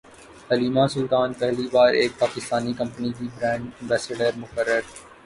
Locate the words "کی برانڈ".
3.17-3.69